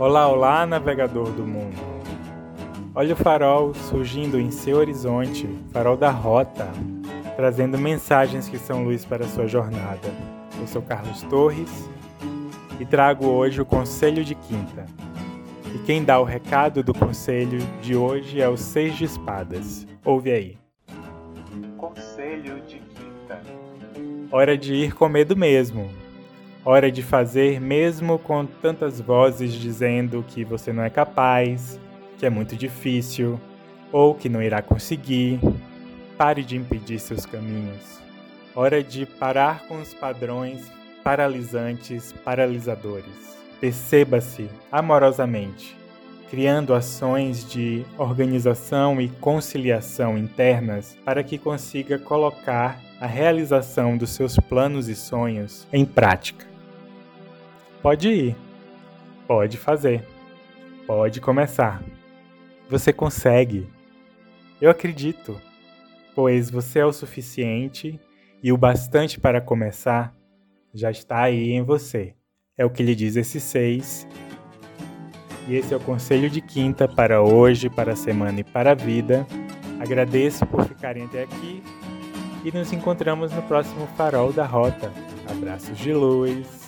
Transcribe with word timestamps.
Olá, 0.00 0.26
olá, 0.28 0.64
navegador 0.64 1.30
do 1.30 1.46
mundo. 1.46 1.76
Olha 2.94 3.12
o 3.12 3.16
farol 3.16 3.74
surgindo 3.74 4.40
em 4.40 4.50
seu 4.50 4.78
horizonte, 4.78 5.46
farol 5.74 5.94
da 5.94 6.10
rota, 6.10 6.66
trazendo 7.36 7.76
mensagens 7.76 8.48
que 8.48 8.56
são 8.56 8.82
luz 8.82 9.04
para 9.04 9.26
a 9.26 9.28
sua 9.28 9.46
jornada. 9.46 10.08
Eu 10.58 10.66
sou 10.66 10.80
Carlos 10.80 11.20
Torres 11.24 11.68
e 12.80 12.86
trago 12.86 13.26
hoje 13.26 13.60
o 13.60 13.66
Conselho 13.66 14.24
de 14.24 14.34
Quinta. 14.34 14.86
E 15.66 15.78
quem 15.80 16.02
dá 16.02 16.18
o 16.18 16.24
recado 16.24 16.82
do 16.82 16.94
conselho 16.94 17.58
de 17.82 17.94
hoje 17.94 18.40
é 18.40 18.48
o 18.48 18.56
Seis 18.56 18.96
de 18.96 19.04
Espadas. 19.04 19.86
Ouve 20.02 20.32
aí. 20.32 20.58
Conselho 21.76 22.62
de 22.62 22.78
Quinta. 22.78 23.42
Hora 24.32 24.56
de 24.56 24.72
ir 24.72 24.94
com 24.94 25.10
medo 25.10 25.36
mesmo, 25.36 25.90
Hora 26.62 26.92
de 26.92 27.02
fazer, 27.02 27.58
mesmo 27.58 28.18
com 28.18 28.44
tantas 28.44 29.00
vozes 29.00 29.52
dizendo 29.52 30.22
que 30.28 30.44
você 30.44 30.74
não 30.74 30.82
é 30.82 30.90
capaz, 30.90 31.80
que 32.18 32.26
é 32.26 32.30
muito 32.30 32.54
difícil 32.54 33.40
ou 33.90 34.14
que 34.14 34.28
não 34.28 34.42
irá 34.42 34.60
conseguir. 34.60 35.40
Pare 36.18 36.44
de 36.44 36.56
impedir 36.56 36.98
seus 36.98 37.24
caminhos. 37.24 37.98
Hora 38.54 38.82
de 38.82 39.06
parar 39.06 39.66
com 39.66 39.80
os 39.80 39.94
padrões 39.94 40.70
paralisantes, 41.02 42.12
paralisadores. 42.22 43.38
Perceba-se 43.58 44.50
amorosamente, 44.70 45.74
criando 46.30 46.74
ações 46.74 47.42
de 47.50 47.86
organização 47.96 49.00
e 49.00 49.08
conciliação 49.08 50.18
internas 50.18 50.94
para 51.06 51.24
que 51.24 51.38
consiga 51.38 51.98
colocar 51.98 52.78
a 53.00 53.06
realização 53.06 53.96
dos 53.96 54.10
seus 54.10 54.36
planos 54.36 54.88
e 54.88 54.94
sonhos 54.94 55.66
em 55.72 55.86
prática. 55.86 56.49
Pode 57.82 58.08
ir. 58.08 58.36
Pode 59.26 59.56
fazer. 59.56 60.06
Pode 60.86 61.20
começar. 61.20 61.82
Você 62.68 62.92
consegue. 62.92 63.68
Eu 64.60 64.70
acredito, 64.70 65.40
pois 66.14 66.50
você 66.50 66.80
é 66.80 66.84
o 66.84 66.92
suficiente 66.92 67.98
e 68.42 68.52
o 68.52 68.56
bastante 68.58 69.18
para 69.18 69.40
começar 69.40 70.14
já 70.74 70.90
está 70.90 71.22
aí 71.22 71.52
em 71.52 71.62
você. 71.62 72.14
É 72.56 72.64
o 72.64 72.70
que 72.70 72.82
lhe 72.82 72.94
diz 72.94 73.16
esse 73.16 73.40
seis. 73.40 74.06
E 75.48 75.54
esse 75.54 75.72
é 75.72 75.76
o 75.76 75.80
conselho 75.80 76.28
de 76.28 76.42
quinta 76.42 76.86
para 76.86 77.22
hoje, 77.22 77.70
para 77.70 77.94
a 77.94 77.96
semana 77.96 78.40
e 78.40 78.44
para 78.44 78.72
a 78.72 78.74
vida. 78.74 79.26
Agradeço 79.80 80.44
por 80.46 80.64
ficarem 80.64 81.04
até 81.04 81.22
aqui 81.22 81.62
e 82.44 82.52
nos 82.52 82.72
encontramos 82.72 83.32
no 83.32 83.42
próximo 83.42 83.86
Farol 83.96 84.32
da 84.32 84.44
Rota. 84.44 84.92
Abraços 85.26 85.78
de 85.78 85.94
luz. 85.94 86.59